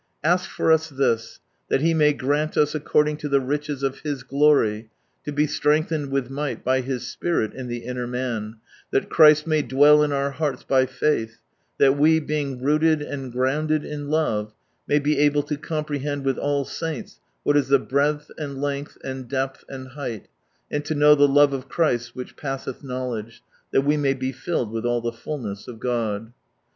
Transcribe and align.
Ask 0.23 0.49
for 0.49 0.71
us 0.71 0.89
this;—" 0.89 1.39
That 1.69 1.81
He 1.81 1.93
may 1.93 2.11
grant 2.13 2.57
us 2.57 2.73
according 2.73 3.17
to 3.17 3.29
the 3.29 3.39
riches 3.39 3.83
of 3.83 3.99
His 3.99 4.23
glory, 4.23 4.89
to 5.25 5.31
be 5.31 5.45
strengthened 5.45 6.09
with 6.09 6.27
might 6.27 6.65
by 6.65 6.81
His 6.81 7.05
Spirit 7.05 7.53
in 7.53 7.67
the 7.67 7.83
inner 7.85 8.07
man; 8.07 8.55
that 8.89 9.11
Christ 9.11 9.45
may 9.45 9.61
dwell 9.61 10.01
in 10.01 10.11
our 10.11 10.31
hearts 10.31 10.63
by 10.63 10.87
faith, 10.87 11.37
that 11.77 11.99
we, 11.99 12.19
being 12.19 12.63
rooted 12.63 12.99
and 13.03 13.31
grounded 13.31 13.85
in 13.85 14.09
love, 14.09 14.55
may 14.87 14.97
be 14.97 15.19
able 15.19 15.43
to 15.43 15.55
comprehend 15.55 16.25
with 16.25 16.39
all 16.39 16.65
saints 16.65 17.19
what 17.43 17.55
is 17.55 17.67
the 17.67 17.77
breadth, 17.77 18.31
and 18.39 18.59
length, 18.59 18.97
and 19.03 19.27
depth, 19.29 19.63
and 19.69 19.89
height; 19.89 20.27
and 20.71 20.83
to 20.85 20.95
know 20.95 21.13
the 21.13 21.27
love 21.27 21.53
of 21.53 21.69
Christ 21.69 22.15
which 22.15 22.35
passeth 22.35 22.83
knowledge, 22.83 23.43
that 23.71 23.81
we 23.85 23.97
may 23.97 24.15
be 24.15 24.31
filled 24.31 24.71
with 24.71 24.83
all 24.83 25.01
the 25.01 25.11
fulness 25.13 25.67
of 25.67 25.79
God," 25.79 26.23
*' 26.33 26.33
f. 26.33 26.33